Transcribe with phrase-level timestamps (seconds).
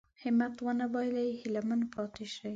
[0.23, 2.49] همت ونه بايلي هيله من پاتې شي.